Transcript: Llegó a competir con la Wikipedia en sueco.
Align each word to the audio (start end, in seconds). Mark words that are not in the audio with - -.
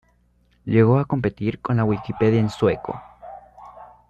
Llegó 0.65 0.97
a 0.97 1.05
competir 1.05 1.59
con 1.61 1.77
la 1.77 1.83
Wikipedia 1.85 2.39
en 2.39 2.49
sueco. 2.49 2.99